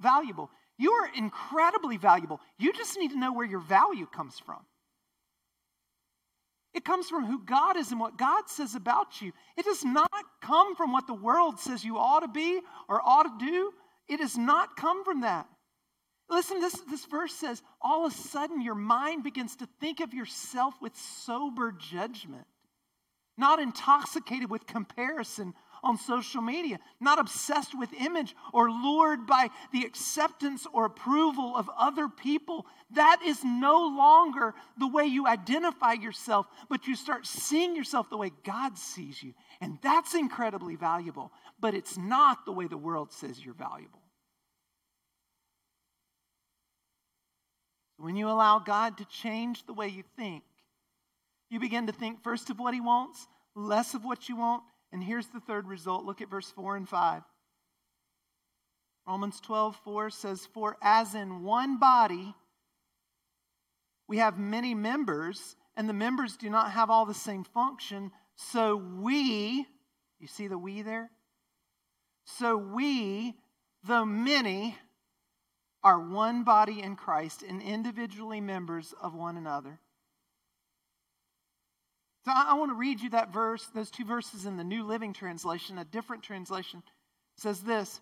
[0.00, 0.50] valuable.
[0.78, 2.40] You are incredibly valuable.
[2.58, 4.58] You just need to know where your value comes from.
[6.74, 9.32] It comes from who God is and what God says about you.
[9.56, 13.24] It does not come from what the world says you ought to be or ought
[13.24, 13.72] to do.
[14.08, 15.46] It does not come from that.
[16.30, 20.14] Listen, this, this verse says, all of a sudden your mind begins to think of
[20.14, 22.46] yourself with sober judgment,
[23.36, 29.84] not intoxicated with comparison on social media, not obsessed with image or lured by the
[29.84, 32.66] acceptance or approval of other people.
[32.92, 38.16] That is no longer the way you identify yourself, but you start seeing yourself the
[38.16, 39.34] way God sees you.
[39.60, 44.02] And that's incredibly valuable, but it's not the way the world says you're valuable.
[47.96, 50.42] When you allow God to change the way you think,
[51.50, 54.62] you begin to think first of what He wants, less of what you want.
[54.92, 56.04] And here's the third result.
[56.04, 57.22] Look at verse 4 and 5.
[59.06, 62.34] Romans 12, 4 says, For as in one body
[64.06, 68.76] we have many members, and the members do not have all the same function, so
[68.76, 69.66] we,
[70.20, 71.10] you see the we there?
[72.24, 73.34] So we,
[73.84, 74.76] the many,
[75.82, 79.80] are one body in Christ and individually members of one another.
[82.24, 85.12] So I, want to read you that verse, those two verses in the New Living
[85.12, 85.78] Translation.
[85.78, 86.82] A different translation
[87.36, 88.00] says this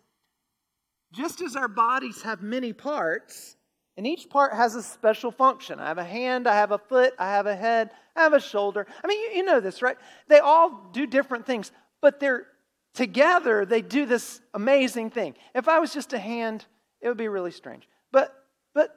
[1.12, 3.56] Just as our bodies have many parts,
[3.96, 5.80] and each part has a special function.
[5.80, 8.40] I have a hand, I have a foot, I have a head, I have a
[8.40, 8.86] shoulder.
[9.02, 9.96] I mean, you, you know this, right?
[10.28, 12.46] They all do different things, but they're
[12.92, 15.34] together, they do this amazing thing.
[15.54, 16.66] If I was just a hand,
[17.00, 17.88] it would be really strange.
[18.12, 18.34] But
[18.74, 18.90] but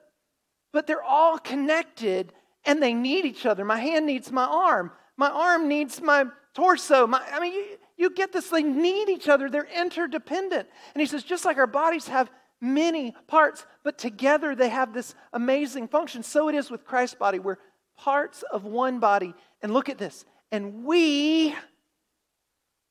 [0.74, 2.34] but they're all connected
[2.66, 3.64] and they need each other.
[3.64, 4.92] My hand needs my arm.
[5.24, 7.08] My arm needs my torso.
[7.08, 8.50] My, I mean, you, you get this.
[8.50, 10.68] They need each other, they're interdependent.
[10.94, 15.16] And he says, just like our bodies have many parts, but together they have this
[15.32, 16.24] amazing function.
[16.24, 17.40] So it is with Christ's body.
[17.40, 17.56] We're
[17.98, 19.34] parts of one body.
[19.62, 20.26] And look at this.
[20.52, 21.56] And we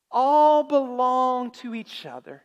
[0.09, 2.41] all belong to each other.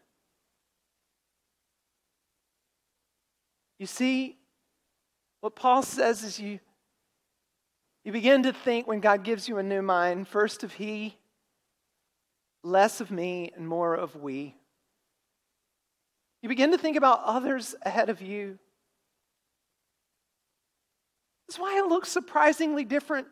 [3.78, 4.36] You see,
[5.40, 6.60] what Paul says is you
[8.08, 11.18] you begin to think when God gives you a new mind, first of He,
[12.64, 14.54] less of me, and more of we.
[16.40, 18.58] You begin to think about others ahead of you.
[21.46, 23.26] That's why it looks surprisingly different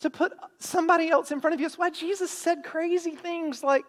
[0.00, 1.66] to put somebody else in front of you.
[1.66, 3.86] That's why Jesus said crazy things like,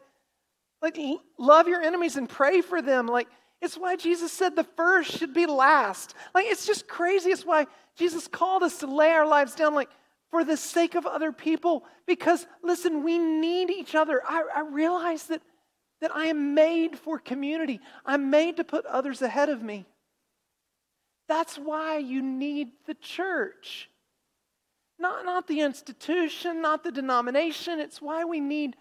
[0.81, 0.97] like
[1.37, 3.07] love your enemies and pray for them.
[3.07, 3.27] Like,
[3.61, 6.13] it's why Jesus said the first should be last.
[6.35, 7.31] Like, it's just crazy.
[7.31, 7.65] It's why
[7.95, 9.89] Jesus called us to lay our lives down, like,
[10.29, 11.83] for the sake of other people.
[12.05, 14.21] Because, listen, we need each other.
[14.27, 15.41] I, I realize that,
[16.01, 19.85] that I am made for community, I'm made to put others ahead of me.
[21.27, 23.89] That's why you need the church.
[24.99, 27.79] Not, not the institution, not the denomination.
[27.79, 28.75] It's why we need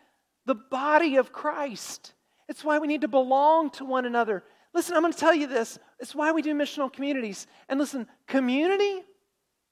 [0.47, 2.15] the body of Christ.
[2.49, 4.45] It's why we need to belong to one another.
[4.77, 5.79] Listen, I'm going to tell you this.
[6.01, 7.47] It's why we do missional communities.
[7.71, 9.05] And listen, community,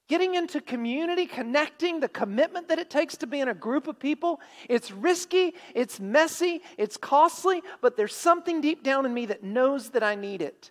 [0.09, 4.01] getting into community, connecting, the commitment that it takes to be in a group of
[4.01, 9.43] people, it's risky, it's messy, it's costly, but there's something deep down in me that
[9.43, 10.71] knows that I need it.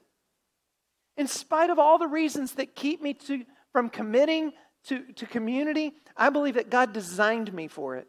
[1.15, 4.53] In spite of all the reasons that keep me to, from committing
[4.87, 8.07] to, to community, I believe that God designed me for it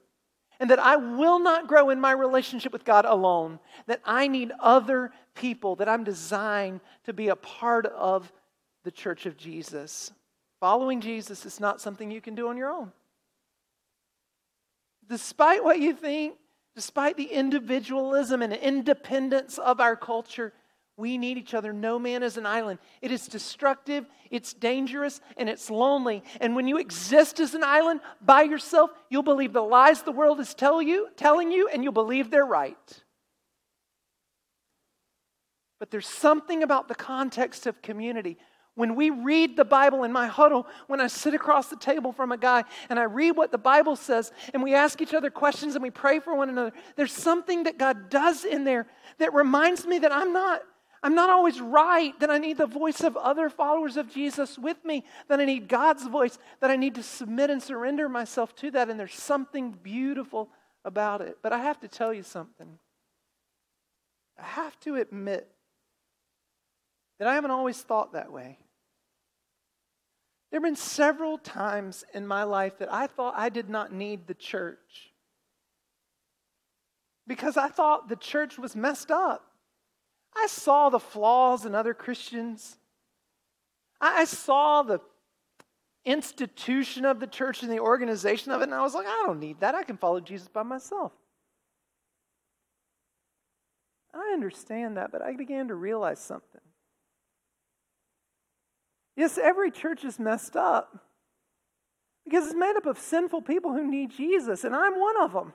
[0.61, 4.53] and that I will not grow in my relationship with God alone, that I need
[4.61, 8.33] other people, that I'm designed to be a part of
[8.85, 10.13] the church of Jesus.
[10.61, 12.93] Following Jesus is not something you can do on your own.
[15.09, 16.37] Despite what you think,
[16.75, 20.53] despite the individualism and independence of our culture,
[20.97, 21.73] we need each other.
[21.73, 22.79] No man is an island.
[23.03, 26.23] It is destructive, it's dangerous, and it's lonely.
[26.41, 30.39] And when you exist as an island by yourself, you'll believe the lies the world
[30.39, 33.03] is tell you, telling you, and you'll believe they're right.
[35.81, 38.39] But there's something about the context of community.
[38.77, 42.33] When we read the Bible in my huddle, when I sit across the table from
[42.33, 45.75] a guy and I read what the Bible says, and we ask each other questions
[45.75, 48.87] and we pray for one another, there's something that God does in there
[49.19, 50.63] that reminds me that I'm not
[51.05, 54.83] I'm not always right, that I need the voice of other followers of Jesus with
[54.87, 58.71] me, that I need God's voice, that I need to submit and surrender myself to
[58.71, 58.89] that.
[58.89, 60.49] And there's something beautiful
[60.83, 61.37] about it.
[61.43, 62.79] But I have to tell you something.
[64.39, 65.47] I have to admit
[67.19, 68.59] that I haven't always thought that way.
[70.51, 74.27] There have been several times in my life that I thought I did not need
[74.27, 75.13] the church
[77.27, 79.51] because I thought the church was messed up.
[80.37, 82.77] I saw the flaws in other Christians.
[84.01, 85.01] I saw the
[86.05, 89.41] institution of the church and the organization of it, and I was like, I don't
[89.41, 89.75] need that.
[89.75, 91.13] I can follow Jesus by myself.
[94.13, 96.61] I understand that, but I began to realize something.
[99.17, 101.05] Yes, every church is messed up
[102.25, 105.53] because it's made up of sinful people who need Jesus, and I'm one of them.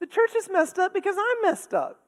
[0.00, 2.00] The church is messed up because I'm messed up.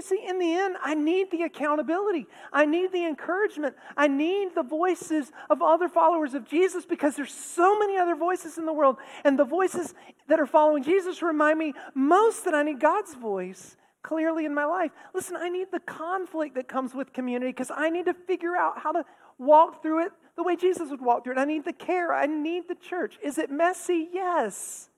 [0.00, 2.26] You see, in the end, I need the accountability.
[2.54, 3.76] I need the encouragement.
[3.98, 8.56] I need the voices of other followers of Jesus because there's so many other voices
[8.56, 8.96] in the world.
[9.24, 9.92] And the voices
[10.26, 14.64] that are following Jesus remind me most that I need God's voice clearly in my
[14.64, 14.90] life.
[15.12, 18.78] Listen, I need the conflict that comes with community because I need to figure out
[18.78, 19.04] how to
[19.36, 21.38] walk through it the way Jesus would walk through it.
[21.38, 22.14] I need the care.
[22.14, 23.18] I need the church.
[23.22, 24.08] Is it messy?
[24.10, 24.88] Yes.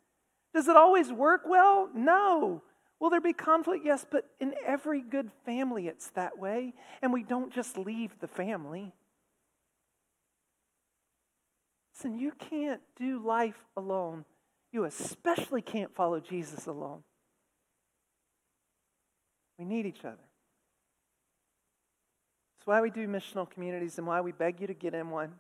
[0.54, 1.88] Does it always work well?
[1.92, 2.62] No.
[3.02, 3.84] Will there be conflict?
[3.84, 6.72] Yes, but in every good family, it's that way.
[7.02, 8.92] And we don't just leave the family.
[11.96, 14.24] Listen, you can't do life alone.
[14.70, 17.02] You especially can't follow Jesus alone.
[19.58, 20.14] We need each other.
[22.54, 25.32] That's why we do missional communities and why we beg you to get in one.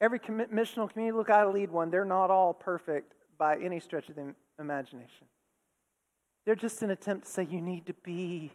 [0.00, 1.92] Every missional community, look, I lead one.
[1.92, 5.28] They're not all perfect by any stretch of the imagination.
[6.44, 8.52] They're just an attempt to say you need to be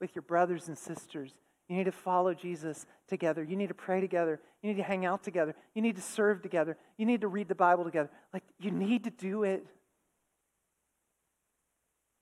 [0.00, 1.32] with your brothers and sisters.
[1.68, 3.42] You need to follow Jesus together.
[3.42, 4.40] You need to pray together.
[4.62, 5.54] You need to hang out together.
[5.74, 6.76] You need to serve together.
[6.96, 8.10] You need to read the Bible together.
[8.32, 9.66] Like, you need to do it.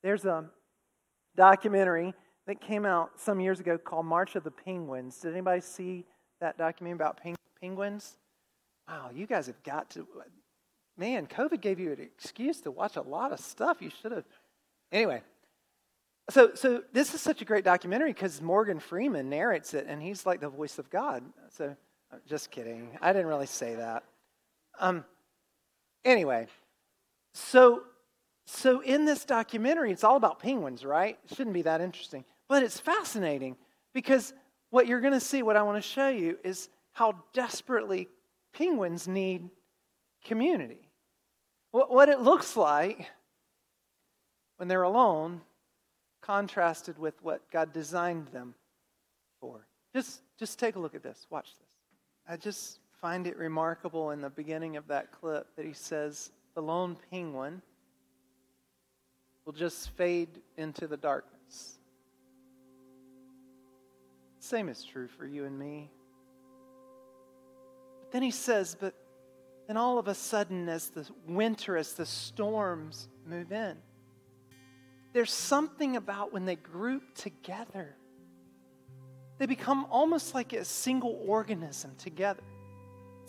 [0.03, 0.45] There's a
[1.37, 2.13] documentary
[2.47, 5.19] that came out some years ago called March of the Penguins.
[5.19, 6.05] Did anybody see
[6.41, 7.21] that documentary about
[7.61, 8.17] penguins?
[8.89, 10.07] Wow, you guys have got to.
[10.97, 13.79] Man, COVID gave you an excuse to watch a lot of stuff.
[13.81, 14.25] You should have.
[14.93, 15.23] Anyway,
[16.31, 20.27] so so this is such a great documentary because Morgan Freeman narrates it, and he's
[20.27, 21.23] like the voice of God.
[21.51, 21.77] So,
[22.27, 22.89] just kidding.
[23.01, 24.05] I didn't really say that.
[24.79, 25.05] Um.
[26.05, 26.47] Anyway,
[27.35, 27.83] so
[28.47, 31.19] so in this documentary, it's all about penguins, right?
[31.29, 33.57] It shouldn't be that interesting, but it's fascinating
[33.93, 34.33] because
[34.71, 38.09] what you're going to see, what I want to show you, is how desperately
[38.53, 39.51] penguins need
[40.25, 40.89] community.
[41.73, 43.09] What, What it looks like
[44.57, 45.41] when they're alone,
[46.21, 48.55] contrasted with what God designed them
[49.41, 49.67] for.
[49.95, 51.27] Just, just take a look at this.
[51.31, 51.69] Watch this.
[52.29, 56.63] I just find it remarkable in the beginning of that clip that he says, The
[56.63, 57.63] lone penguin
[59.45, 61.79] will just fade into the darkness.
[64.41, 65.91] Same is true for you and me.
[68.01, 68.95] But then he says, but
[69.67, 73.77] then all of a sudden, as the winter, as the storms move in,
[75.17, 77.97] there's something about when they group together.
[79.39, 82.43] They become almost like a single organism together.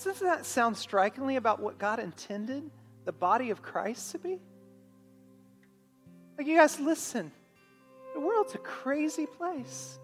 [0.04, 2.70] Doesn't that sound strikingly about what God intended
[3.06, 4.38] the body of Christ to be?
[6.38, 7.32] Like, you guys, listen.
[8.14, 9.98] The world's a crazy place.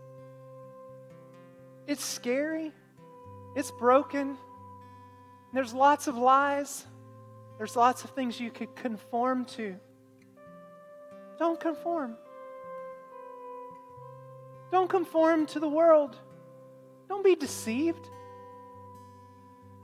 [1.85, 2.71] It's scary.
[3.57, 4.37] It's broken.
[5.53, 6.85] There's lots of lies.
[7.57, 9.75] There's lots of things you could conform to.
[11.39, 12.15] Don't conform.
[14.71, 16.17] Don't conform to the world.
[17.07, 18.09] Don't be deceived,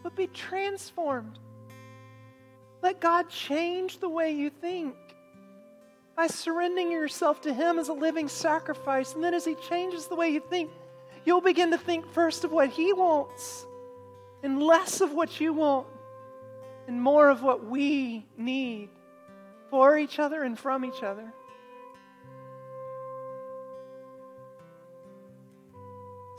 [0.01, 1.37] but be transformed.
[2.81, 4.95] Let God change the way you think
[6.15, 9.13] by surrendering yourself to Him as a living sacrifice.
[9.13, 10.71] And then as He changes the way you think,
[11.25, 13.65] you'll begin to think first of what He wants
[14.43, 15.87] and less of what you want
[16.87, 18.89] and more of what we need
[19.69, 21.31] for each other and from each other.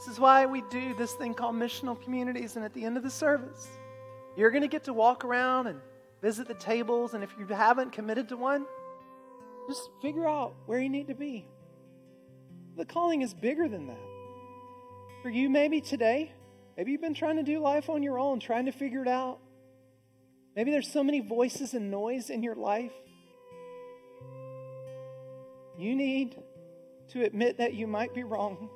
[0.00, 2.56] This is why we do this thing called missional communities.
[2.56, 3.68] And at the end of the service,
[4.34, 5.78] you're going to get to walk around and
[6.22, 7.12] visit the tables.
[7.12, 8.64] And if you haven't committed to one,
[9.68, 11.46] just figure out where you need to be.
[12.78, 14.00] The calling is bigger than that.
[15.22, 16.32] For you, maybe today,
[16.78, 19.38] maybe you've been trying to do life on your own, trying to figure it out.
[20.56, 22.94] Maybe there's so many voices and noise in your life.
[25.76, 26.36] You need
[27.10, 28.70] to admit that you might be wrong.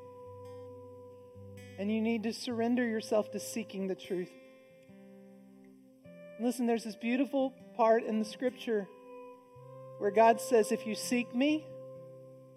[1.78, 4.30] And you need to surrender yourself to seeking the truth.
[6.40, 8.88] Listen, there's this beautiful part in the scripture
[9.98, 11.64] where God says, If you seek me,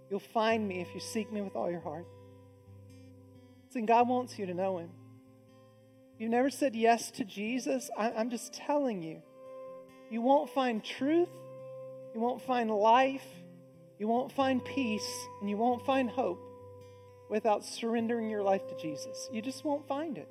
[0.10, 2.06] you'll find me if you seek me with all your heart.
[3.68, 4.90] Listen, God wants you to know Him.
[6.18, 7.90] You've never said yes to Jesus.
[7.98, 9.22] I'm just telling you,
[10.10, 11.30] you won't find truth,
[12.16, 13.26] you won't find life,
[14.00, 16.47] you won't find peace, and you won't find hope
[17.30, 19.30] without surrendering your life to Jesus.
[19.32, 20.30] You just won't find it.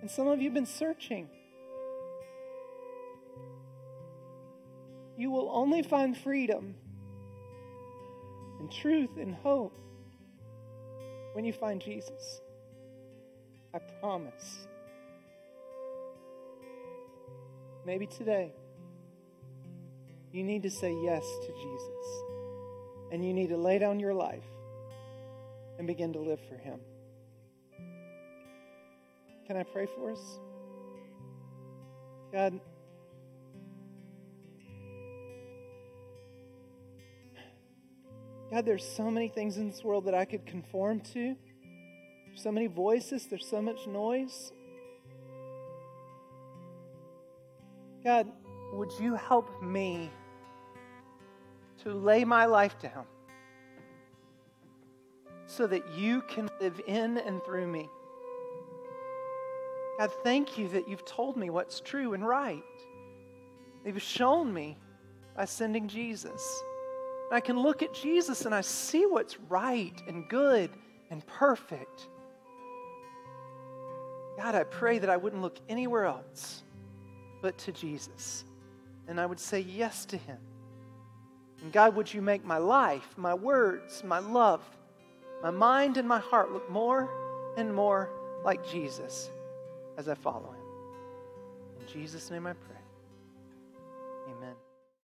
[0.00, 1.28] And some of you have been searching.
[5.20, 6.74] you will only find freedom
[8.58, 9.78] and truth and hope
[11.34, 12.40] when you find Jesus.
[13.74, 14.66] I promise.
[17.84, 18.54] Maybe today
[20.32, 22.22] you need to say yes to Jesus
[23.12, 24.46] and you need to lay down your life
[25.80, 26.78] and begin to live for Him.
[29.46, 30.38] Can I pray for us?
[32.30, 32.60] God,
[38.50, 41.34] God, there's so many things in this world that I could conform to.
[42.34, 44.52] So many voices, there's so much noise.
[48.04, 48.30] God,
[48.74, 50.10] would you help me
[51.84, 53.06] to lay my life down
[55.50, 57.88] so that you can live in and through me.
[59.98, 62.62] God, thank you that you've told me what's true and right.
[63.84, 64.78] You've shown me
[65.36, 66.62] by sending Jesus.
[67.32, 70.70] I can look at Jesus and I see what's right and good
[71.10, 72.08] and perfect.
[74.36, 76.62] God, I pray that I wouldn't look anywhere else
[77.42, 78.44] but to Jesus.
[79.08, 80.38] And I would say yes to him.
[81.62, 84.62] And God, would you make my life, my words, my love,
[85.42, 87.08] my mind, and my heart look more
[87.56, 88.10] and more
[88.44, 89.30] like Jesus
[89.96, 91.80] as I follow him.
[91.80, 92.79] In Jesus' name I pray.